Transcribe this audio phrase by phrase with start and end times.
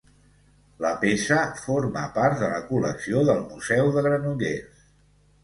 [0.85, 4.83] La peça forma part de la col·lecció del Museu de Granollers.